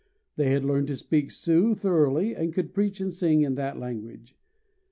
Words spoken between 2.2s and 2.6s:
and